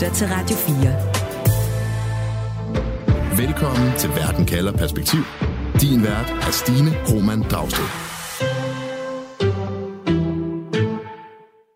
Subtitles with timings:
[0.00, 3.46] lytter til Radio 4.
[3.46, 5.20] Velkommen til Verden kalder perspektiv.
[5.80, 7.84] Din vært er Stine Roman Dragsted.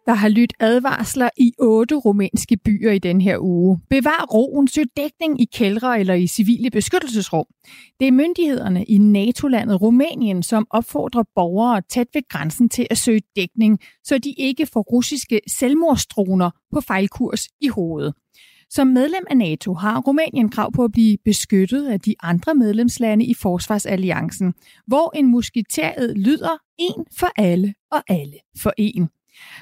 [0.07, 3.81] Der har lyttet advarsler i otte rumænske byer i den her uge.
[3.91, 7.47] Bevar roen, søg dækning i kældre eller i civile beskyttelsesrum.
[8.01, 13.23] Det er myndighederne i NATO-landet Rumænien, som opfordrer borgere tæt ved grænsen til at søge
[13.37, 18.15] dækning, så de ikke får russiske selvmordsdroner på fejlkurs i hovedet.
[18.71, 23.25] Som medlem af NATO har Rumænien krav på at blive beskyttet af de andre medlemslande
[23.25, 24.55] i Forsvarsalliancen,
[24.87, 29.09] hvor en musketeret lyder en for alle og alle for en.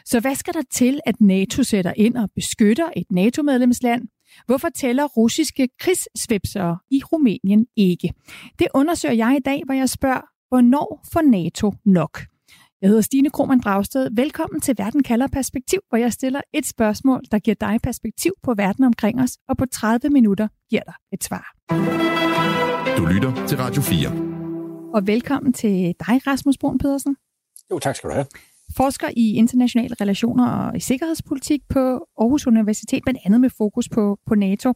[0.05, 4.02] Så hvad skal der til, at NATO sætter ind og beskytter et NATO-medlemsland?
[4.47, 8.12] Hvorfor tæller russiske krigssvipsere i Rumænien ikke?
[8.59, 12.31] Det undersøger jeg i dag, hvor jeg spørger, hvornår får NATO nok?
[12.82, 14.09] Jeg hedder Stine Krohmann Dragsted.
[14.12, 18.55] Velkommen til Verden kalder perspektiv, hvor jeg stiller et spørgsmål, der giver dig perspektiv på
[18.55, 21.55] verden omkring os, og på 30 minutter giver dig et svar.
[22.97, 24.08] Du lytter til Radio 4.
[24.94, 27.16] Og velkommen til dig, Rasmus Brun Pedersen.
[27.70, 28.27] Jo, tak skal du have
[28.77, 34.19] forsker i internationale relationer og i sikkerhedspolitik på Aarhus Universitet, blandt andet med fokus på,
[34.27, 34.72] på NATO.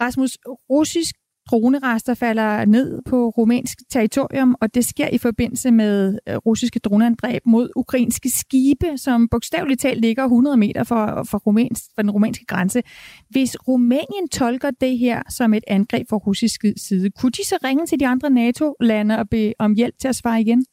[0.00, 0.38] Rasmus,
[0.70, 1.14] russisk
[1.50, 7.42] dronerester falder ned på rumænsk territorium, og det sker i forbindelse med øh, russiske droneangreb
[7.46, 12.44] mod ukrainske skibe, som bogstaveligt talt ligger 100 meter fra, fra, rumænsk, fra den rumænske
[12.46, 12.82] grænse.
[13.30, 17.86] Hvis Rumænien tolker det her som et angreb fra russisk side, kunne de så ringe
[17.86, 20.64] til de andre NATO-lande og bede om hjælp til at svare igen?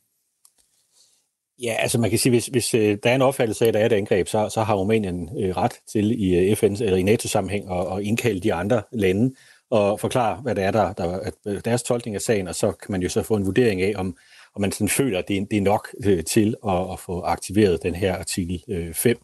[1.64, 3.80] Ja, altså man kan sige, hvis, hvis øh, der er en opfattelse af, at der
[3.80, 7.72] er et angreb, så, så har Rumænien øh, ret til i FN's eller i NATO-sammenhæng
[7.72, 9.36] at, at indkalde de andre lande
[9.72, 12.92] og forklare, hvad det er, der, der er deres tolkning af sagen, og så kan
[12.92, 14.18] man jo så få en vurdering af, om,
[14.56, 17.84] om man sådan føler, at det, det er nok øh, til at, at få aktiveret
[17.84, 19.18] den her artikel øh, 5.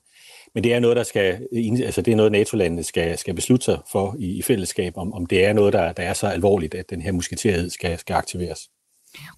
[0.56, 3.66] Men det er noget, der skal, øh, altså det er noget, NATO-landene skal, skal beslutte
[3.66, 6.76] sig for i, i fællesskab, om, om det er noget, der, der er så alvorligt,
[6.76, 8.60] at den her musketerhed skal, skal aktiveres.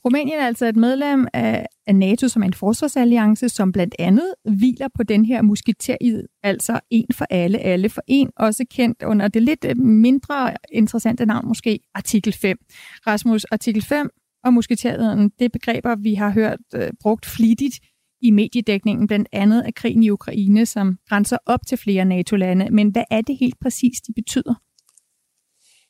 [0.05, 4.87] Rumænien er altså et medlem af, NATO, som er en forsvarsalliance, som blandt andet hviler
[4.95, 9.43] på den her musketeriet, altså en for alle, alle for en, også kendt under det
[9.43, 12.57] lidt øh, mindre interessante navn måske, artikel 5.
[13.07, 14.09] Rasmus, artikel 5
[14.43, 17.79] og musketeriden, det er begreber, vi har hørt øh, brugt flittigt
[18.21, 22.69] i mediedækningen, blandt andet af krigen i Ukraine, som grænser op til flere NATO-lande.
[22.69, 24.53] Men hvad er det helt præcis, de betyder?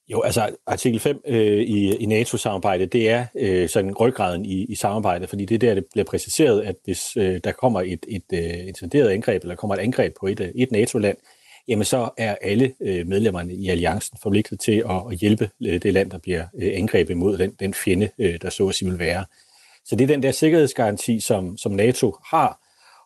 [0.10, 4.76] Jo, altså artikel 5 øh, i, i NATO-samarbejdet, det er øh, sådan ryggraden i, i
[4.76, 8.24] samarbejdet, fordi det er der, det bliver præciseret, at hvis øh, der kommer et, et,
[8.34, 11.18] øh, intenderet angreb, eller kommer et angreb på et, øh, et NATO-land,
[11.68, 15.94] jamen så er alle øh, medlemmerne i alliancen forpligtet til at, at hjælpe øh, det
[15.94, 19.00] land, der bliver øh, angrebet imod den, den fjende, øh, der så at sige vil
[19.00, 19.26] være.
[19.86, 22.60] Så det er den der sikkerhedsgaranti, som, som NATO har,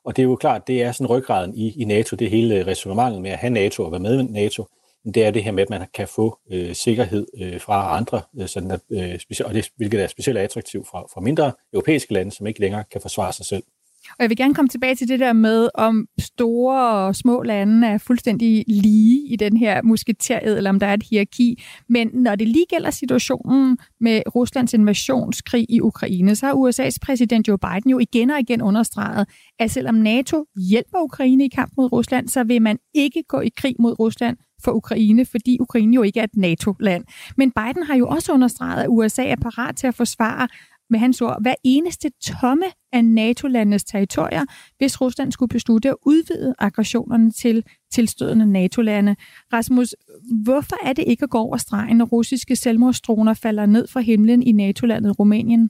[0.06, 2.68] og det er jo klart, det er sådan ryggraden i, i NATO, det hele øh,
[2.68, 4.68] resonemanget med at have NATO og være med i NATO,
[5.06, 8.48] det er det her med, at man kan få øh, sikkerhed øh, fra andre, øh,
[8.48, 12.32] sådan at, øh, specielt, og det, hvilket er specielt attraktivt fra, fra mindre europæiske lande,
[12.32, 13.64] som ikke længere kan forsvare sig selv.
[14.10, 17.88] Og jeg vil gerne komme tilbage til det der med, om store og små lande
[17.88, 21.64] er fuldstændig lige i den her musketeriet, eller om der er et hierarki.
[21.90, 27.48] Men når det lige gælder situationen med Ruslands invasionskrig i Ukraine, så har USA's præsident
[27.48, 29.28] Joe Biden jo igen og igen understreget,
[29.60, 33.50] at selvom NATO hjælper Ukraine i kamp mod Rusland, så vil man ikke gå i
[33.58, 37.04] krig mod Rusland for Ukraine, fordi Ukraine jo ikke er et NATO-land.
[37.38, 40.48] Men Biden har jo også understreget, at USA er parat til at forsvare
[40.90, 44.46] med hans ord, hver eneste tomme af NATO-landenes territorier,
[44.78, 49.16] hvis Rusland skulle beslutte at udvide aggressionerne til tilstødende NATO-lande.
[49.54, 49.96] Rasmus,
[50.44, 54.44] hvorfor er det ikke at gå over stregen, når russiske selvmordsdroner falder ned fra himlen
[54.44, 55.70] i NATO-landet Rumænien?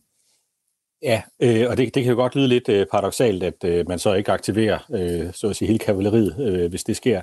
[1.03, 3.99] Ja, øh, og det, det kan jo godt lyde lidt øh, paradoxalt, at øh, man
[3.99, 7.21] så ikke aktiverer øh, så at sige, hele kavaleriet, øh, hvis det sker.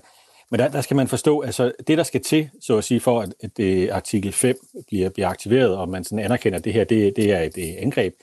[0.50, 3.20] Men der, der skal man forstå, altså det, der skal til, så at sige, for
[3.20, 4.56] at, at det, artikel 5
[4.86, 7.76] bliver, bliver aktiveret, og man sådan anerkender, at det her det, det er et et
[7.76, 8.14] angreb,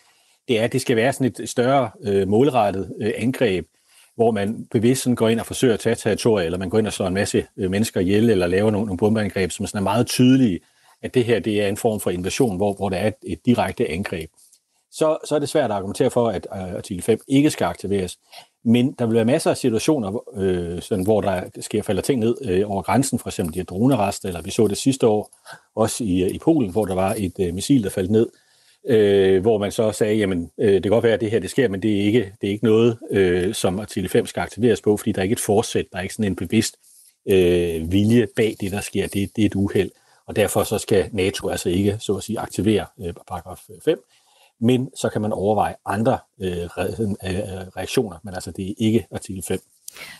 [0.48, 3.68] det er, at det skal være sådan et større øh, målrettet øh, angreb,
[4.16, 6.88] hvor man bevidst sådan går ind og forsøger at tage territorier, eller man går ind
[6.88, 9.84] og slår en masse øh, mennesker ihjel, eller laver nogle, nogle bombeangreb, som sådan er
[9.84, 10.60] meget tydelige,
[11.02, 13.46] at det her det er en form for invasion, hvor, hvor der er et, et
[13.46, 14.30] direkte angreb.
[14.98, 18.18] Så, så er det svært at argumentere for, at øh, artikel 5 ikke skal aktiveres.
[18.66, 22.36] Men der vil være masser af situationer, øh, sådan, hvor der sker falder ting ned
[22.42, 25.32] øh, over grænsen, for eksempel de dronerester, eller vi så det sidste år,
[25.76, 28.28] også i, øh, i Polen, hvor der var et øh, missil, der faldt ned,
[28.88, 31.50] øh, hvor man så sagde, jamen øh, det kan godt være, at det her det
[31.50, 34.82] sker, men det er ikke, det er ikke noget, øh, som artikel 5 skal aktiveres
[34.82, 36.78] på, fordi der er ikke et forsæt, der er ikke sådan en bevidst
[37.30, 39.08] øh, vilje bag det, der sker.
[39.08, 39.92] Det, det er et uheld,
[40.26, 44.04] og derfor så skal NATO altså ikke, så at sige, aktivere øh, paragraf 5
[44.60, 46.68] men så kan man overveje andre øh, øh,
[47.00, 49.60] øh, reaktioner, men altså det er ikke artikel 5.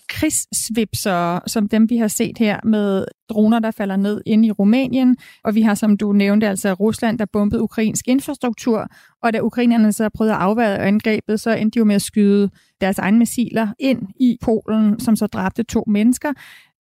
[0.10, 5.18] krigssvipser, som dem vi har set her med droner, der falder ned ind i Rumænien,
[5.44, 8.88] og vi har, som du nævnte, altså Rusland, der bombede ukrainsk infrastruktur,
[9.24, 12.50] og da ukrainerne så prøvede at afvære angrebet, så endte de jo med at skyde
[12.82, 16.34] deres egne missiler ind i Polen, som så dræbte to mennesker.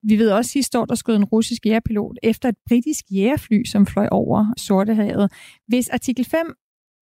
[0.03, 3.87] Vi ved også sidste år, der skød en russisk jægerpilot efter et britisk jægerfly, som
[3.87, 5.33] fløj over Sortehavet.
[5.69, 6.55] Hvis artikel 5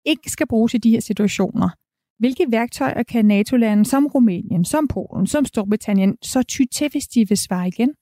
[0.06, 1.68] ikke skal bruges i de her situationer,
[2.18, 7.28] hvilke værktøjer kan NATO-lande som Rumænien, som Polen, som Storbritannien så ty til, hvis de
[7.28, 7.94] vil svare igen?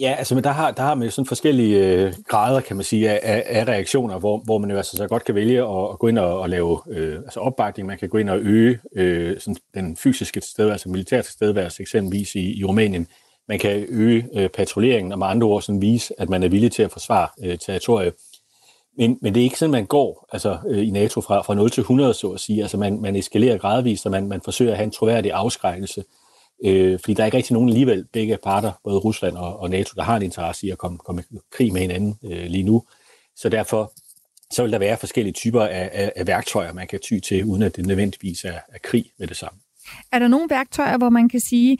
[0.00, 2.84] Ja, altså men der har, der har man jo sådan forskellige øh, grader, kan man
[2.84, 5.98] sige, af, af reaktioner, hvor, hvor man jo altså så godt kan vælge at, at
[5.98, 7.86] gå ind og, at lave øh, altså opbakning.
[7.86, 12.34] Man kan gå ind og øge øh, sådan den fysiske tilstedeværelse, altså militær tilstedeværelse eksempelvis
[12.34, 13.06] i, i Rumænien.
[13.48, 16.72] Man kan øge øh, patruljeringen, og med andre ord sådan vise, at man er villig
[16.72, 18.14] til at forsvare øh, territoriet.
[18.98, 21.70] Men, men det er ikke sådan, man går altså, øh, i NATO fra, fra 0
[21.70, 22.62] til 100, så at sige.
[22.62, 26.04] Altså man, man eskalerer gradvist, og man, man forsøger at have en troværdig afskrækkelse.
[26.64, 29.92] Øh, fordi der er ikke rigtig nogen alligevel, begge parter, både Rusland og, og NATO,
[29.96, 32.82] der har en interesse i at komme, komme i krig med hinanden øh, lige nu.
[33.36, 33.92] Så derfor
[34.50, 37.62] så vil der være forskellige typer af, af, af værktøjer, man kan ty til, uden
[37.62, 39.58] at det nødvendigvis er, er krig med det samme.
[40.12, 41.78] Er der nogle værktøjer, hvor man kan sige,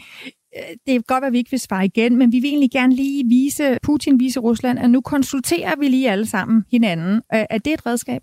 [0.57, 2.95] Øh, det er godt, at vi ikke vil svare igen, men vi vil egentlig gerne
[2.95, 7.15] lige vise, Putin vise Rusland, at nu konsulterer vi lige alle sammen hinanden.
[7.35, 8.23] Øh, er det et redskab?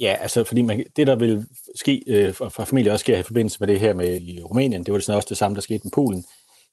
[0.00, 3.56] Ja, altså fordi man, det, der vil ske, øh, for, familie også sker i forbindelse
[3.60, 5.80] med det her med i Rumænien, det var det sådan også det samme, der skete
[5.84, 6.24] med Polen,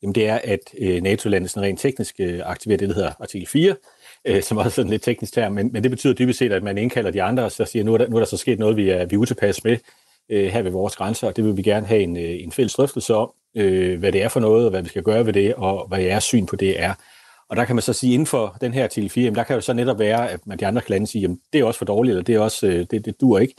[0.01, 3.48] jamen det er, at øh, NATO-landet sådan rent teknisk øh, aktiverer det, der hedder artikel
[3.48, 3.75] 4,
[4.25, 6.63] øh, som også er sådan lidt teknisk term, men, men det betyder dybest set, at
[6.63, 8.59] man indkalder de andre og så siger, nu er der, nu er der så sket
[8.59, 9.77] noget, vi er, vi er utilpas med
[10.30, 12.74] øh, her ved vores grænser, og det vil vi gerne have en, øh, en fælles
[12.74, 15.56] drøftelse om, øh, hvad det er for noget, og hvad vi skal gøre ved det,
[15.56, 16.94] og hvad jeres syn på det er.
[17.50, 19.56] Og der kan man så sige, inden for den her artikel 4, jamen der kan
[19.56, 21.78] jo så netop være, at man de andre kan lande sige, jamen det er også
[21.78, 23.54] for dårligt, eller det er også, øh, det, det dur ikke.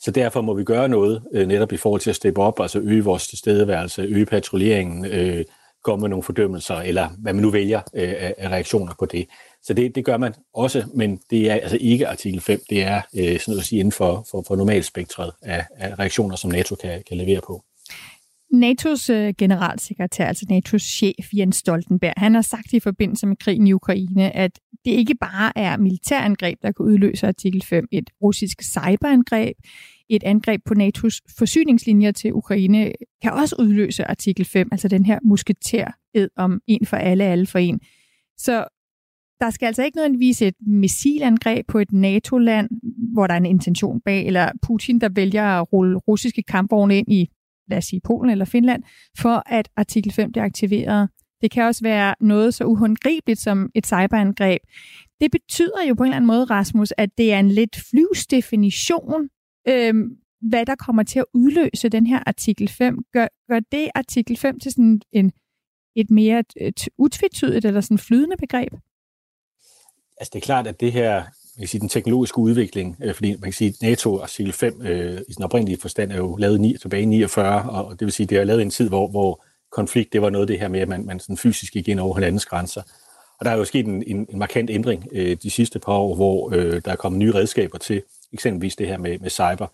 [0.00, 2.78] Så derfor må vi gøre noget øh, netop i forhold til at steppe op, altså
[2.78, 5.44] øge vores tilstedeværelse, øge patruljeringen, øh,
[5.84, 9.26] komme med nogle fordømmelser, eller hvad man nu vælger øh, af reaktioner på det.
[9.62, 13.00] Så det, det gør man også, men det er altså ikke artikel 5, det er
[13.14, 16.74] øh, sådan noget at sige inden for, for, for normalspektret af, af reaktioner, som NATO
[16.74, 17.64] kan, kan levere på.
[18.54, 23.66] NATO's øh, generalsekretær, altså NATO's chef Jens Stoltenberg, han har sagt i forbindelse med krigen
[23.66, 28.62] i Ukraine, at det ikke bare er militærangreb, der kan udløse artikel 5, et russisk
[28.62, 29.56] cyberangreb,
[30.08, 32.92] et angreb på NATO's forsyningslinjer til Ukraine
[33.22, 37.58] kan også udløse artikel 5, altså den her musketered om en for alle, alle for
[37.58, 37.80] en.
[38.36, 38.64] Så
[39.40, 42.70] der skal altså ikke nødvendigvis et missilangreb på et NATO-land,
[43.12, 47.12] hvor der er en intention bag, eller Putin, der vælger at rulle russiske kampvogne ind
[47.12, 47.28] i
[47.70, 48.82] lad os sige Polen eller Finland,
[49.18, 51.08] for at artikel 5 bliver aktiveret.
[51.42, 54.60] Det kan også være noget så uhåndgribeligt som et cyberangreb.
[55.20, 58.26] Det betyder jo på en eller anden måde, Rasmus, at det er en lidt flyvs
[58.26, 59.28] definition,
[59.68, 59.94] øh,
[60.40, 62.98] hvad der kommer til at udløse den her artikel 5.
[63.12, 65.32] Gør, gør det artikel 5 til sådan en,
[65.96, 68.72] et mere øh, utvetydigt eller sådan flydende begreb?
[70.20, 71.24] Altså det er klart, at det her
[71.60, 74.82] man kan sige, den teknologiske udvikling, øh, fordi man kan sige, at NATO artikel 5
[74.82, 78.12] øh, i den oprindelige forstand er jo lavet ni, tilbage i 49, og det vil
[78.12, 80.60] sige, det er lavet i en tid, hvor, hvor konflikt, det var noget af det
[80.60, 82.82] her med, at man, man sådan fysisk gik ind over hinandens grænser.
[83.38, 86.14] Og der er jo sket en, en, en markant ændring øh, de sidste par år,
[86.14, 88.02] hvor øh, der er kommet nye redskaber til,
[88.32, 89.66] eksempelvis det her med, med cyber.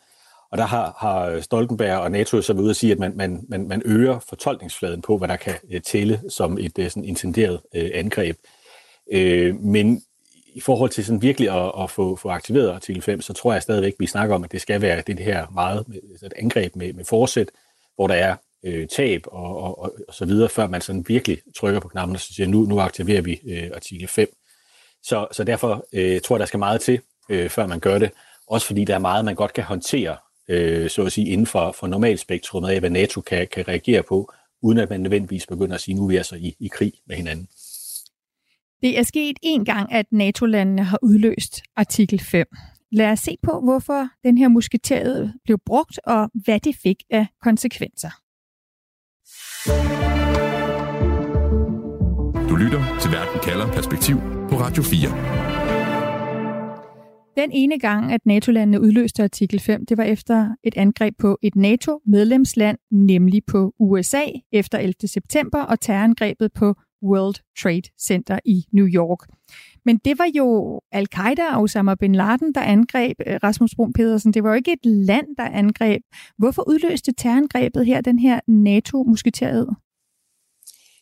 [0.52, 3.44] Og der har, har Stoltenberg og NATO så været ude at sige, at man, man,
[3.48, 7.61] man, man øger fortolkningsfladen på, hvad der kan øh, tælle som et øh, sådan intenderet
[7.75, 8.37] øh, angreb.
[9.12, 10.02] Øh, men
[10.56, 13.62] i forhold til sådan virkelig at, at få, få aktiveret artikel 5, så tror jeg
[13.62, 15.86] stadigvæk, at vi snakker om, at det skal være det her meget
[16.22, 17.48] et angreb med, med forsæt,
[17.94, 21.38] hvor der er øh, tab og, og, og, og så videre, før man sådan virkelig
[21.56, 24.28] trykker på knappen og siger, nu, nu aktiverer vi øh, artikel 5.
[25.02, 28.10] Så, så derfor øh, tror jeg, der skal meget til, øh, før man gør det.
[28.46, 30.16] Også fordi der er meget, man godt kan håndtere,
[30.48, 34.32] øh, så at sige, inden for, for normalspektrummet af, hvad NATO kan, kan reagere på,
[34.62, 37.16] uden at man nødvendigvis begynder at sige, nu er vi altså i, i krig med
[37.16, 37.48] hinanden.
[38.83, 42.47] Det er sket en gang, at NATO-landene har udløst artikel 5.
[42.92, 47.26] Lad os se på, hvorfor den her musketeret blev brugt, og hvad det fik af
[47.42, 48.11] konsekvenser.
[52.49, 54.16] Du lytter til Verden kalder perspektiv
[54.50, 55.66] på Radio 4.
[57.37, 61.56] Den ene gang, at NATO-landene udløste artikel 5, det var efter et angreb på et
[61.56, 64.95] NATO-medlemsland, nemlig på USA efter 11.
[65.06, 66.75] september og terrorangrebet på
[67.06, 69.18] World Trade Center i New York.
[69.84, 74.34] Men det var jo al-Qaida og Osama bin Laden, der angreb øh, Rasmus Brun Pedersen.
[74.34, 76.02] Det var jo ikke et land, der angreb.
[76.38, 79.68] Hvorfor udløste terrorangrebet her, den her NATO-musketeriet?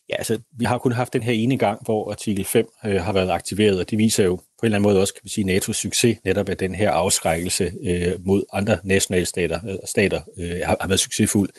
[0.09, 3.13] Ja, altså, vi har kun haft den her ene gang, hvor artikel 5 øh, har
[3.13, 5.57] været aktiveret, og det viser jo på en eller anden måde også, kan vi sige,
[5.57, 10.77] NATO's succes, netop af den her afskrækkelse øh, mod andre nationalstater øh, stater, øh, har,
[10.81, 11.49] har været succesfuld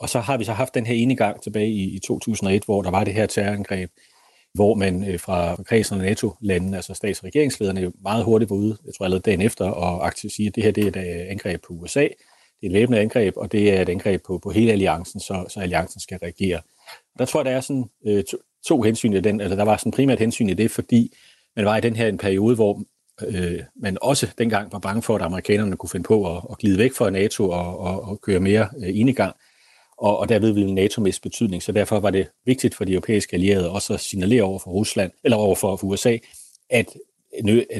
[0.00, 2.82] og så har vi så haft den her ene gang tilbage i, i 2001, hvor
[2.82, 3.90] der var det her terrorangreb,
[4.54, 8.56] hvor man øh, fra kredsen af NATO-landene, altså stats- og regeringslederne, jo meget hurtigt var
[8.56, 10.96] ude, jeg tror allerede dagen efter, og aktivt sige, at det her det er et
[10.96, 12.08] øh, angreb på USA,
[12.60, 15.44] det er et væbnet angreb, og det er et angreb på, på hele alliancen, så,
[15.48, 16.56] så alliancen skal reagere.
[17.14, 18.36] Og der tror jeg, der er sådan øh, to,
[18.66, 21.12] to hensyn i den, altså der var sådan primært hensyn i det, fordi
[21.56, 22.82] man var i den her en periode, hvor
[23.26, 26.78] øh, man også dengang var bange for, at amerikanerne kunne finde på at, at glide
[26.78, 29.36] væk fra NATO og, og, og køre mere øh, enegang,
[29.98, 31.62] og, og derved ville NATO miste betydning.
[31.62, 35.10] Så derfor var det vigtigt for de europæiske allierede også at signalere over for Rusland,
[35.24, 36.16] eller over for, for USA,
[36.70, 36.96] at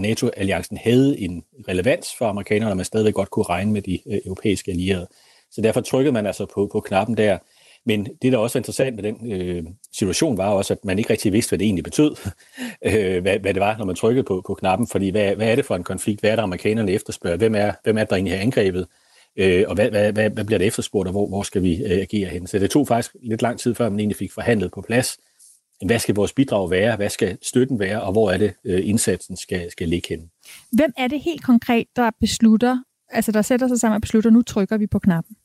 [0.01, 4.19] NATO-alliancen havde en relevans for amerikanerne, og man stadigvæk godt kunne regne med de øh,
[4.27, 5.07] europæiske allierede.
[5.51, 7.39] Så derfor trykkede man altså på, på knappen der,
[7.87, 11.11] men det, der også var interessant med den øh, situation, var også, at man ikke
[11.11, 12.15] rigtig vidste, hvad det egentlig betød,
[12.89, 14.87] øh, hvad, hvad det var, når man trykkede på, på knappen.
[14.87, 16.21] Fordi hvad, hvad er det for en konflikt?
[16.21, 17.37] Hvad er det, amerikanerne efterspørger?
[17.37, 18.87] Hvem er, hvem er det, der egentlig har angrebet?
[19.37, 21.91] Øh, og hvad, hvad, hvad, hvad bliver det efterspurgt, og hvor, hvor skal vi øh,
[21.91, 22.47] agere hen?
[22.47, 25.19] Så det tog faktisk lidt lang tid, før man egentlig fik forhandlet på plads,
[25.87, 26.97] hvad skal vores bidrag være?
[26.97, 28.03] Hvad skal støtten være?
[28.03, 30.31] Og hvor er det, øh, indsatsen skal, skal ligge hen?
[30.73, 32.79] Hvem er det helt konkret, der beslutter,
[33.11, 35.37] altså der sætter sig sammen og beslutter, nu trykker vi på knappen?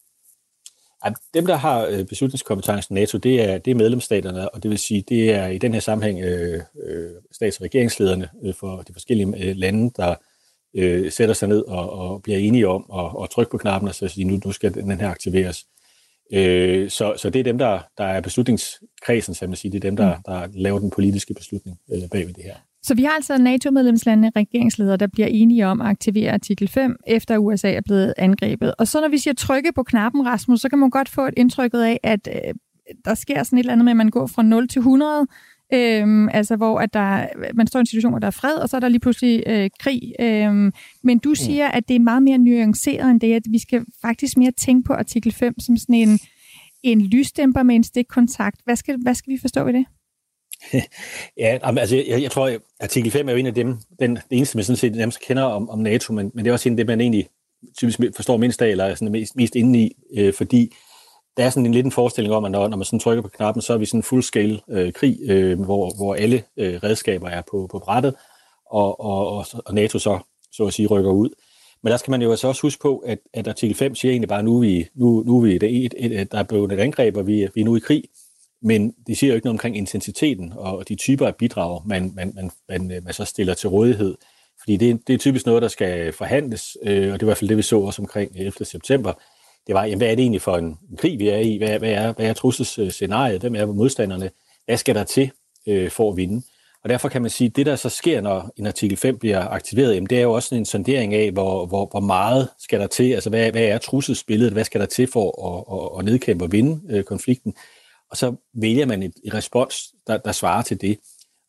[1.33, 5.03] Dem, der har øh, beslutningskompetencen NATO, det er, det er medlemsstaterne, og det vil sige,
[5.09, 6.61] det er i den her sammenhæng øh,
[7.31, 10.15] stats- og regeringslederne for de forskellige lande, der
[10.75, 13.95] øh, sætter sig ned og, og bliver enige om at, at trykke på knappen og
[13.95, 15.65] så sige, nu, nu skal den her aktiveres.
[16.33, 19.71] Øh, så, så det er dem, der, der er beslutningskredsen, så man sige.
[19.71, 20.21] Det er dem, der, mm.
[20.25, 22.55] der laver den politiske beslutning øh, bag ved det her.
[22.83, 27.37] Så vi har altså NATO-medlemslandene regeringsledere, der bliver enige om at aktivere artikel 5, efter
[27.37, 28.73] USA er blevet angrebet.
[28.77, 31.33] Og så når vi siger trykke på knappen, Rasmus, så kan man godt få et
[31.37, 32.53] indtryk af, at øh,
[33.05, 35.27] der sker sådan et eller andet med, at man går fra 0 til 100,
[35.73, 38.69] Øhm, altså hvor at der, man står i en situation, hvor der er fred, og
[38.69, 40.01] så er der lige pludselig øh, krig.
[40.19, 41.35] Øhm, men du mm.
[41.35, 44.87] siger, at det er meget mere nuanceret end det, at vi skal faktisk mere tænke
[44.87, 46.19] på artikel 5 som sådan en,
[46.83, 48.61] en lysdæmper med en stikkontakt.
[48.65, 49.85] Hvad skal, hvad skal vi forstå ved det?
[51.37, 54.23] ja, altså jeg, jeg tror, at artikel 5 er jo en af dem, den, det
[54.37, 56.73] eneste, man sådan set nærmest kender om, om NATO, men, men det er også en
[56.73, 57.27] af det, man egentlig
[57.77, 60.73] typisk forstår mindst af, eller er sådan mest, mest inde i, øh, fordi
[61.37, 63.29] der er sådan en lidt en forestilling om, at når, når man sådan trykker på
[63.29, 67.29] knappen, så er vi sådan en full-scale øh, krig, øh, hvor, hvor alle øh, redskaber
[67.29, 68.15] er på, på brættet,
[68.71, 70.19] og, og, og, og NATO så,
[70.51, 71.29] så at sige, rykker ud.
[71.83, 74.29] Men der skal man jo altså også huske på, at, at artikel 5 siger egentlig
[74.29, 76.71] bare, at nu er vi, nu, nu er vi et, et, et, der er blevet
[76.71, 78.03] et angreb, og vi, vi er nu i krig.
[78.61, 82.33] Men det siger jo ikke noget omkring intensiteten og de typer af bidrag, man, man,
[82.35, 84.15] man, man, øh, man så stiller til rådighed.
[84.59, 87.37] Fordi det, det er typisk noget, der skal forhandles, øh, og det er i hvert
[87.37, 88.65] fald det, vi så også omkring 11.
[88.65, 89.13] september,
[89.67, 91.57] det var, jamen, hvad er det egentlig for en, en krig, vi er i?
[91.57, 93.41] Hvad, hvad er, hvad er trusselsscenariet?
[93.41, 94.31] Hvem er modstanderne?
[94.65, 95.31] Hvad skal der til
[95.67, 96.43] øh, for at vinde?
[96.83, 99.47] Og derfor kan man sige, at det, der så sker, når en artikel 5 bliver
[99.47, 102.87] aktiveret, jamen, det er jo også en sondering af, hvor, hvor, hvor meget skal der
[102.87, 106.45] til, altså hvad, hvad er trusselsbilledet, hvad skal der til for at, at, at nedkæmpe
[106.45, 107.53] og vinde øh, konflikten?
[108.11, 110.99] Og så vælger man et, et respons, der, der svarer til det.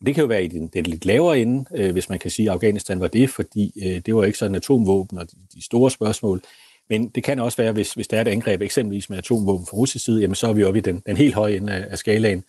[0.06, 2.48] Det kan jo være i den, den lidt lavere ende, øh, hvis man kan sige,
[2.48, 5.90] at Afghanistan var det, fordi øh, det var ikke sådan atomvåben og de, de store
[5.90, 6.42] spørgsmål.
[6.90, 9.76] Men det kan også være, hvis, hvis der er et angreb eksempelvis med atomvåben fra
[9.76, 11.98] russisk side, jamen så er vi oppe i den, den helt høje ende af, af
[11.98, 12.44] skalaen,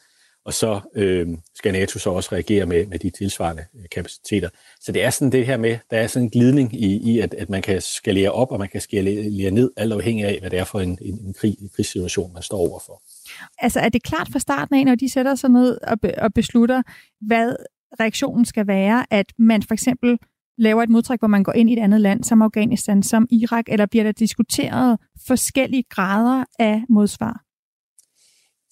[0.45, 4.49] og så øh, skal NATO så også reagere med, med de tilsvarende øh, kapaciteter.
[4.79, 7.33] Så det er sådan det her med, der er sådan en glidning i, i at,
[7.33, 10.59] at man kan skalere op, og man kan skalere ned, alt afhængig af, hvad det
[10.59, 13.01] er for en, en, en, krig, en krigssituation, man står overfor.
[13.57, 16.33] Altså er det klart fra starten af, når de sætter sig ned og, be, og
[16.33, 16.81] beslutter,
[17.21, 17.55] hvad
[17.99, 20.17] reaktionen skal være, at man for eksempel
[20.57, 23.65] laver et modtræk, hvor man går ind i et andet land, som Afghanistan, som Irak,
[23.67, 24.97] eller bliver der diskuteret
[25.27, 27.41] forskellige grader af modsvar?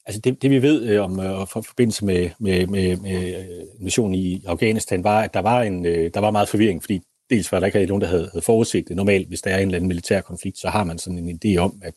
[0.05, 3.83] Altså det, det vi ved øh, om øh, for forbindelse med, med, med, med øh,
[3.83, 7.51] missionen i Afghanistan, var, at der var, en, øh, der var meget forvirring, fordi dels
[7.51, 8.95] var der ikke nogen, der havde, havde forudset det.
[8.95, 11.57] Normalt, hvis der er en eller anden militær konflikt, så har man sådan en idé
[11.57, 11.93] om, at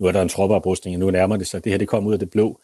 [0.00, 1.64] nu er der en troppeoprustning, og nu nærmer det sig.
[1.64, 2.60] Det her det kom ud af det blå.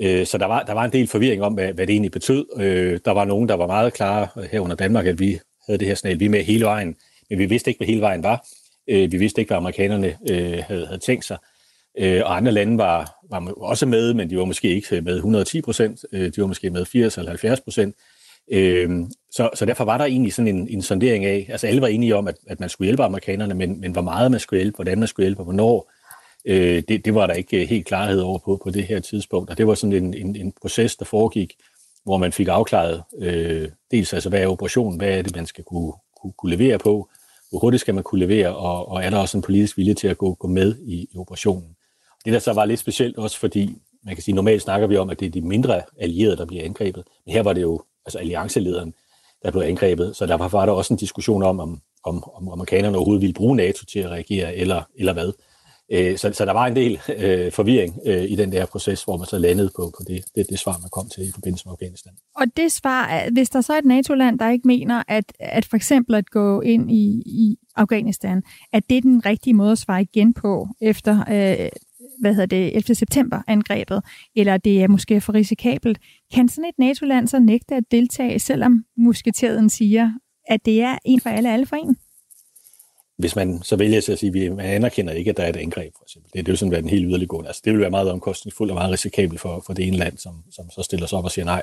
[0.00, 2.46] Øh, så der var, der var en del forvirring om, hvad, hvad det egentlig betød.
[2.56, 5.78] Øh, der var nogen, der var meget klare øh, her under Danmark, at vi havde
[5.78, 6.96] det her signal, vi med hele vejen,
[7.30, 8.46] men vi vidste ikke, hvad hele vejen var.
[8.88, 11.38] Øh, vi vidste ikke, hvad amerikanerne øh, havde, havde tænkt sig.
[11.98, 15.14] Øh, og andre lande var, var også med, men de var måske ikke øh, med
[15.16, 17.96] 110 procent, øh, de var måske med 80 eller 70 procent.
[18.52, 18.90] Øh,
[19.30, 22.16] så, så derfor var der egentlig sådan en, en sondering af, altså alle var enige
[22.16, 24.98] om, at, at man skulle hjælpe amerikanerne, men, men hvor meget man skulle hjælpe, hvordan
[24.98, 25.92] man skulle hjælpe, og hvornår,
[26.44, 29.50] øh, det, det var der ikke øh, helt klarhed over på på det her tidspunkt.
[29.50, 31.54] Og det var sådan en, en, en proces, der foregik
[32.04, 35.64] hvor man fik afklaret øh, dels altså, hvad er operationen, hvad er det, man skal
[35.64, 37.08] kunne, kunne, kunne levere på,
[37.50, 40.08] hvor hurtigt skal man kunne levere, og, og er der også en politisk vilje til
[40.08, 41.76] at gå, gå med i, i operationen.
[42.24, 45.10] Det der så var lidt specielt også, fordi man kan sige, normalt snakker vi om,
[45.10, 48.18] at det er de mindre allierede, der bliver angrebet, men her var det jo altså
[48.18, 48.94] alliancelederen,
[49.42, 52.48] der blev angrebet, så der var, var der også en diskussion om, om, om, om
[52.48, 55.32] amerikanerne overhovedet ville bruge NATO til at reagere, eller, eller hvad.
[55.92, 59.16] Øh, så, så der var en del øh, forvirring øh, i den der proces, hvor
[59.16, 61.72] man så landede på, på det, det, det svar, man kom til i forbindelse med
[61.72, 62.12] Afghanistan.
[62.36, 65.76] Og det svar, hvis der så er et NATO-land, der ikke mener, at, at for
[65.76, 70.02] eksempel at gå ind i, i Afghanistan, at det er den rigtige måde at svare
[70.02, 71.68] igen på efter øh,
[72.20, 72.94] hvad hedder det, 11.
[72.94, 74.02] september angrebet,
[74.36, 75.98] eller det er måske for risikabelt.
[76.34, 80.12] Kan sådan et NATO-land så nægte at deltage, selvom musketeren siger,
[80.48, 81.96] at det er en for alle, alle for en?
[83.22, 85.56] Hvis man så vælger sig at sige, at man anerkender ikke, at der er et
[85.56, 86.30] angreb, for eksempel.
[86.32, 87.48] Det, det vil sådan være en helt yderliggående.
[87.48, 90.34] Altså, det vil være meget omkostningsfuldt og meget risikabelt for, for det ene land, som,
[90.50, 91.62] som så stiller sig op og siger nej.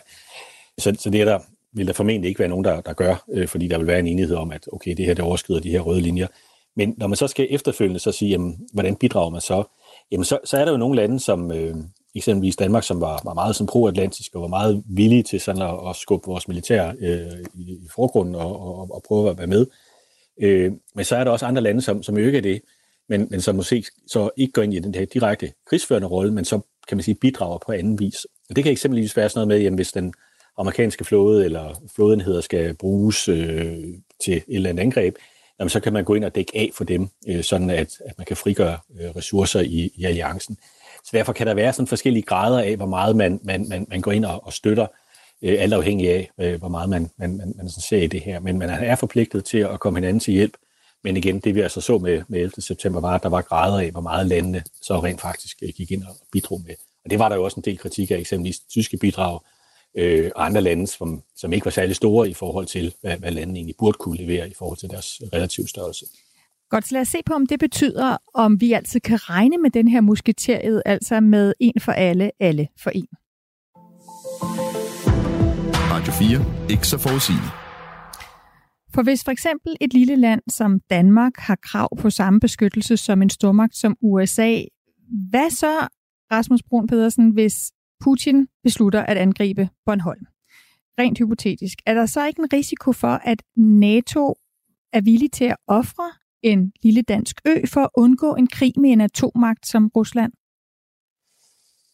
[0.78, 1.40] Så, så det er der,
[1.74, 4.08] vil der formentlig ikke være nogen, der, der gør, øh, fordi der vil være en
[4.08, 6.28] enighed om, at okay, det her det overskrider de her røde linjer.
[6.76, 9.64] Men når man så skal efterfølgende så sige, jamen, hvordan bidrager man så?
[10.12, 11.76] Jamen, så, så er der jo nogle lande, som øh,
[12.16, 15.96] eksempelvis Danmark, som var, var meget pro-atlantisk og var meget villige til sådan at, at
[15.96, 19.62] skubbe vores militær øh, i, i forgrunden og, og, og prøve at være med.
[19.62, 19.89] Øh,
[20.40, 22.62] Øh, men så er der også andre lande, som, som ikke er det,
[23.10, 26.46] men, men som måske så ikke går ind i den her direkte krigsførende rolle, men
[26.46, 28.28] så kan man sige bidrager på anden vis.
[28.50, 30.14] Og det kan eksempelvis være sådan noget med, jamen, hvis den
[30.58, 33.78] amerikanske flåde eller flådenheder skal bruges øh,
[34.24, 35.16] til et eller andet angreb,
[35.60, 38.18] jamen, så kan man gå ind og dække af for dem, øh, sådan at, at
[38.18, 40.58] man kan frigøre øh, ressourcer i, i alliancen.
[41.04, 44.02] Så derfor kan der være sådan forskellige grader af, hvor meget man, man, man, man
[44.02, 44.88] går ind og, og støtter
[45.42, 48.40] øh, alt afhængig af, øh, hvor meget man, man, man, man ser i det her.
[48.40, 50.58] Men man er forpligtet til at komme hinanden til hjælp.
[51.04, 52.62] Men igen, det vi altså så med, med 11.
[52.62, 55.92] september, var, at der var grader af, hvor meget landene så rent faktisk øh, gik
[55.92, 56.76] ind og bidrog med.
[57.04, 59.40] Og det var der jo også en del kritik af, eksempelvis tyske bidrag
[59.98, 63.32] øh, og andre lande, som, som ikke var særlig store i forhold til, hvad, hvad
[63.32, 66.06] landene egentlig burde kunne levere i forhold til deres relative størrelse.
[66.70, 69.70] Godt, så lad os se på, om det betyder, om vi altid kan regne med
[69.70, 73.08] den her musketeriet, altså med en for alle, alle for en.
[76.00, 76.70] Radio 4.
[76.70, 77.54] Ikke så forudsigeligt.
[78.96, 83.22] For hvis for eksempel et lille land som Danmark har krav på samme beskyttelse som
[83.22, 84.62] en stormagt som USA,
[85.30, 85.88] hvad så,
[86.32, 87.72] Rasmus Brun Pedersen, hvis
[88.04, 90.26] Putin beslutter at angribe Bornholm?
[91.00, 91.78] Rent hypotetisk.
[91.86, 94.36] Er der så ikke en risiko for, at NATO
[94.94, 96.12] er villig til at ofre
[96.44, 100.34] en lille dansk ø for at undgå en krig med en atommagt som Rusland?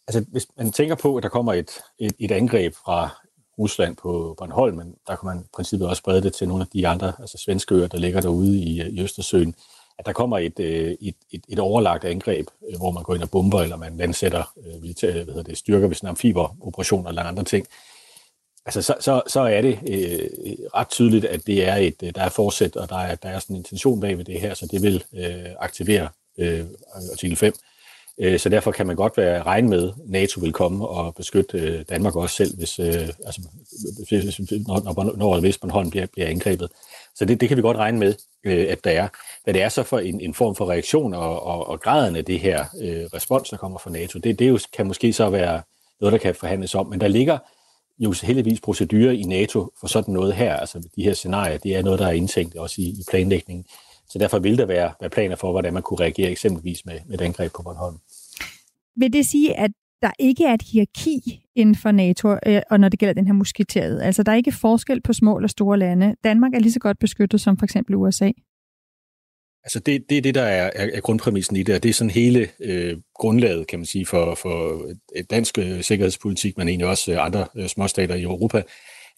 [0.08, 3.25] Altså, hvis man tænker på, at der kommer et, et, et angreb fra
[3.60, 6.68] Rusland på Bornholm, men der kan man i princippet også sprede det til nogle af
[6.74, 9.56] de andre, altså svenske øer, der ligger derude i, øh, i Østersøen,
[10.00, 13.24] at der kommer et, øh, et, et, et overlagt angreb, øh, hvor man går ind
[13.24, 14.44] og bomber, eller man landsætter
[14.82, 17.68] militære, hvad hedder det, styrker ved sådan amfiberoperationer eller andre ting,
[18.65, 20.30] altså så, så, så er det øh,
[20.76, 23.56] ret tydeligt, at det er et, der er forsæt, og der er, der er sådan
[23.56, 26.65] en intention bag ved det her, så det vil øh, aktivere øh,
[27.12, 27.48] artikel 5.
[27.48, 27.54] Øh,
[28.19, 31.58] Øh, så derfor kan man godt være regne med, at NATO vil komme og beskytte
[31.58, 33.41] øh, Danmark også selv, hvis, øh, altså,
[34.10, 36.69] hvis, når, når, når hvis Bornholm bliver, bliver angrebet.
[37.15, 38.13] Så det, det kan vi godt regne med,
[38.45, 39.08] at der er.
[39.43, 42.25] Hvad det er så for en, en form for reaktion og, og, og graden af
[42.25, 45.62] det her øh, respons, der kommer fra NATO, det, det jo, kan måske så være
[46.01, 46.88] noget, der kan forhandles om.
[46.88, 47.38] Men der ligger
[47.99, 50.56] jo heldigvis procedurer i NATO for sådan noget her.
[50.56, 53.65] Altså de her scenarier, det er noget, der er indtænkt også i, i planlægningen.
[54.10, 57.20] Så derfor vil der være, være planer for, hvordan man kunne reagere eksempelvis med, med
[57.20, 57.98] et angreb på Bornholm.
[58.96, 62.89] Vil det sige, at der ikke er et hierarki inden for NATO, øh, og når
[62.89, 64.02] det gælder den her musketeret?
[64.02, 66.15] Altså, der er ikke forskel på små eller store lande.
[66.24, 68.32] Danmark er lige så godt beskyttet som for eksempel USA.
[69.63, 72.12] Altså det, det er det, der er, er grundpræmissen i det, og det er sådan
[72.12, 74.82] hele øh, grundlaget, kan man sige, for, for
[75.30, 78.62] dansk øh, sikkerhedspolitik, men egentlig også øh, andre øh, småstater i Europa,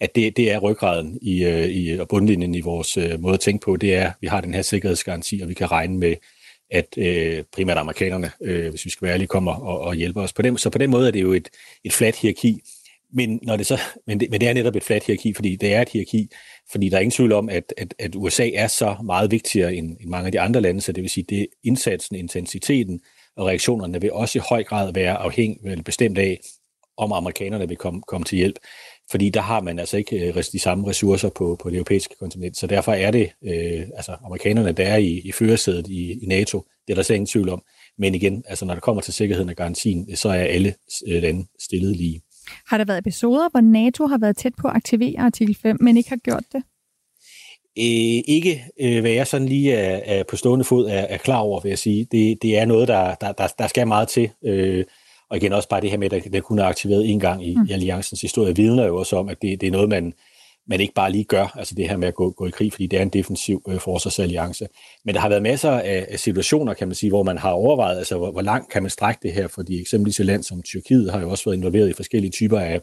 [0.01, 3.39] at det, det er ryggraden i, øh, i, og bundlinjen i vores øh, måde at
[3.39, 6.15] tænke på, det er, at vi har den her sikkerhedsgaranti, og vi kan regne med
[6.71, 10.33] at øh, primært amerikanerne, øh, hvis vi skal være ærlige, kommer og, og hjælper os.
[10.33, 11.49] På den, så på den måde er det jo et,
[11.83, 12.61] et fladt hierarki.
[13.13, 15.73] Men, når det så, men, det, men det er netop et fladt hierarki, fordi det
[15.73, 16.29] er et hierarki,
[16.71, 19.97] fordi der er ingen tvivl om, at, at, at USA er så meget vigtigere end,
[20.01, 23.01] end mange af de andre lande, så det vil sige, det indsatsen, intensiteten
[23.35, 26.39] og reaktionerne vil også i høj grad være afhængig, eller bestemt af,
[26.97, 28.59] om amerikanerne vil komme, komme til hjælp
[29.11, 32.57] fordi der har man altså ikke øh, de samme ressourcer på, på det europæiske kontinent.
[32.57, 36.65] Så derfor er det øh, altså amerikanerne, der er i, i førersædet i, i NATO.
[36.87, 37.61] Det er der slet ingen tvivl om.
[37.97, 40.73] Men igen, altså når det kommer til sikkerheden og garantien, så er alle
[41.07, 42.21] øh, lande stillet lige.
[42.67, 45.97] Har der været episoder, hvor NATO har været tæt på at aktivere artikel 5, men
[45.97, 46.63] ikke har gjort det?
[47.79, 51.37] Øh, ikke, øh, hvad jeg sådan lige er, er på stående fod er, er klar
[51.37, 52.07] over, vil jeg sige.
[52.11, 54.29] Det, det er noget, der, der, der, der skal meget til.
[54.43, 54.85] Øh,
[55.29, 57.55] og igen også bare det her med, at det kun er aktiveret en gang i,
[57.55, 57.65] mm.
[57.69, 60.13] i alliancens historie, vidner jo også om, at det, det er noget, man,
[60.67, 62.87] man ikke bare lige gør, altså det her med at gå, gå i krig, fordi
[62.87, 64.67] det er en defensiv øh, forsvarsalliance.
[65.05, 67.97] Men der har været masser af, af situationer, kan man sige, hvor man har overvejet,
[67.97, 71.11] altså hvor, hvor langt kan man strække det her, fordi eksempelvis et land som Tyrkiet
[71.11, 72.81] har jo også været involveret i forskellige typer af,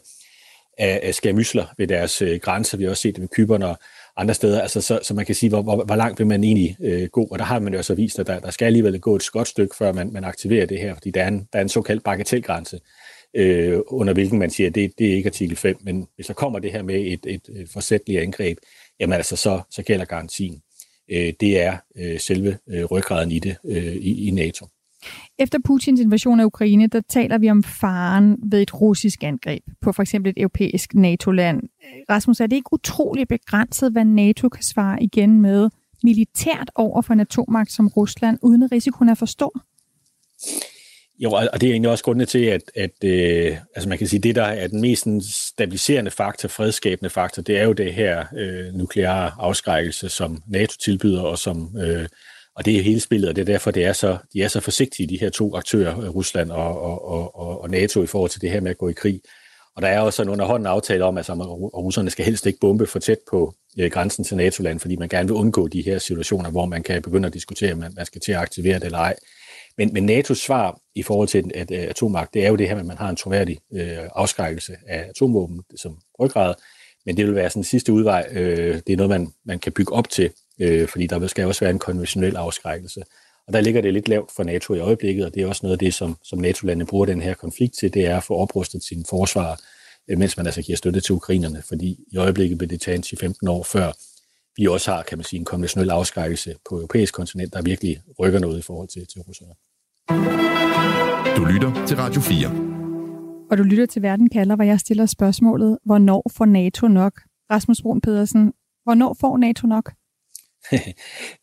[0.77, 2.77] af, af skærmysler ved deres øh, grænser.
[2.77, 3.77] Vi har også set det med kyberne og
[4.17, 4.61] andre steder.
[4.61, 7.23] Altså, så, så man kan sige, hvor, hvor, hvor langt vil man egentlig øh, gå?
[7.23, 9.47] Og der har man jo så vist, at der, der skal alligevel gå et godt
[9.47, 12.03] stykke, før man, man aktiverer det her, fordi der er en, der er en såkaldt
[12.03, 12.79] bagatelgrænse,
[13.35, 16.33] øh, under hvilken man siger, at det, det er ikke artikel 5, men hvis der
[16.33, 18.57] kommer det her med et, et, et forsætteligt angreb,
[18.99, 20.61] jamen altså, så, så gælder garantien.
[21.11, 24.67] Øh, det er øh, selve øh, ryggraden i det øh, i, i NATO.
[25.39, 29.91] Efter Putins invasion af Ukraine, der taler vi om faren ved et russisk angreb på
[29.91, 31.61] for eksempel et europæisk NATO-land.
[32.09, 35.69] Rasmus, er det ikke utroligt begrænset, hvad NATO kan svare igen med
[36.03, 39.65] militært over for en atommagt som Rusland, uden at risikoen er for stor?
[41.19, 44.19] Jo, og det er egentlig også grundet til, at, at øh, altså man kan sige,
[44.19, 45.07] det der er den mest
[45.47, 51.21] stabiliserende faktor, fredskabende faktor, det er jo det her øh, nukleare afskrækkelse, som NATO tilbyder,
[51.21, 52.07] og som øh,
[52.55, 54.59] og det er hele spillet, og det er derfor, det er så, de er så
[54.59, 58.41] forsigtige, de her to aktører, øh, Rusland og, og, og, og NATO, i forhold til
[58.41, 59.21] det her med at gå i krig.
[59.75, 62.99] Og der er også en underhånden aftale om, at russerne skal helst ikke bombe for
[62.99, 66.65] tæt på øh, grænsen til NATO-land, fordi man gerne vil undgå de her situationer, hvor
[66.65, 69.15] man kan begynde at diskutere, om man skal til at aktivere det eller ej.
[69.77, 72.75] Men, men NATO's svar i forhold til at, at atommagt, det er jo det her
[72.75, 76.53] med, at man har en troværdig øh, afskrækkelse af atomvåben som ryggrad,
[77.05, 78.27] men det vil være sådan en sidste udvej.
[78.31, 81.61] Øh, det er noget, man, man kan bygge op til, øh, fordi der skal også
[81.61, 83.03] være en konventionel afskrækkelse.
[83.47, 85.73] Og der ligger det lidt lavt for NATO i øjeblikket, og det er også noget
[85.73, 88.83] af det, som, som NATO-landene bruger den her konflikt til, det er at få oprustet
[88.83, 89.61] sin forsvar,
[90.07, 93.49] øh, mens man altså giver støtte til ukrainerne, fordi i øjeblikket vil det tage 10-15
[93.49, 93.91] år før
[94.57, 98.39] vi også har, kan man sige, en konventionel afskrækkelse på europæisk kontinent, der virkelig rykker
[98.39, 99.53] noget i forhold til, til russerne.
[101.37, 102.47] Du lytter til Radio 4.
[103.51, 107.21] Og du lytter til Verden kalder, hvor jeg stiller spørgsmålet, hvornår får NATO nok?
[107.51, 109.91] Rasmus Brun Pedersen, hvornår får NATO nok?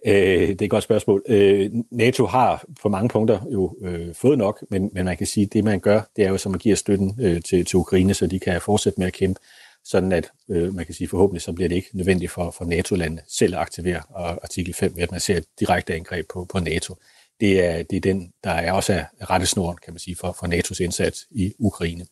[0.06, 1.22] Øh, det er et godt spørgsmål.
[1.28, 5.46] Øh, NATO har på mange punkter jo øh, fået nok, men, men man kan sige,
[5.46, 8.14] at det man gør, det er jo som at give støtten øh, til, til Ukraine,
[8.14, 9.40] så de kan fortsætte med at kæmpe,
[9.85, 13.22] sådan at øh, man kan sige forhåbentlig, så bliver det ikke nødvendigt for, for NATO-landene
[13.28, 16.94] selv at aktivere artikel 5 ved, at man ser et direkte angreb på, på NATO.
[17.40, 20.46] Det er, det er den, der er også er rettesnoren, kan man sige, for, for
[20.46, 22.06] NATO's indsats i Ukraine.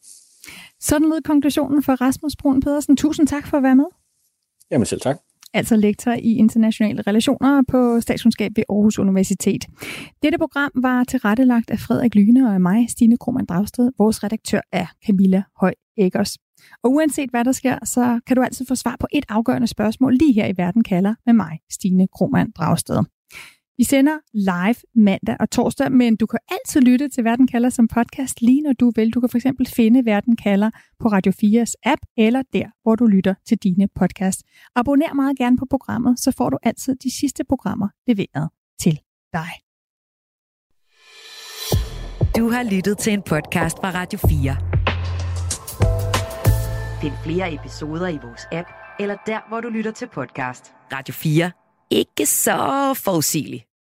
[0.80, 2.96] Sådan lød konklusionen for Rasmus Brun Pedersen.
[2.96, 3.86] Tusind tak for at være med.
[4.70, 5.20] Jamen selv tak
[5.54, 9.64] altså lektor i internationale relationer på statskundskab ved Aarhus Universitet.
[10.22, 13.90] Dette program var tilrettelagt af Frederik Lyne og af mig, Stine Krohmann Dragsted.
[13.98, 16.38] Vores redaktør er Camilla Høj Eggers.
[16.82, 20.14] Og uanset hvad der sker, så kan du altid få svar på et afgørende spørgsmål
[20.14, 23.02] lige her i Verden kalder med mig, Stine Krohmann Dragsted.
[23.80, 27.88] Vi sender live mandag og torsdag, men du kan altid lytte til Verden kalder som
[27.88, 29.10] podcast lige når du vil.
[29.14, 33.06] Du kan for eksempel finde Verden kalder på Radio 4's app eller der, hvor du
[33.06, 34.42] lytter til dine podcast.
[34.76, 39.00] Abonner meget gerne på programmet, så får du altid de sidste programmer leveret til
[39.32, 39.50] dig.
[42.36, 44.56] Du har lyttet til en podcast fra Radio 4.
[47.02, 48.68] Find flere episoder i vores app
[49.00, 50.72] eller der, hvor du lytter til podcast.
[50.92, 51.50] Radio 4.
[51.90, 53.69] Ikke så forudsigeligt.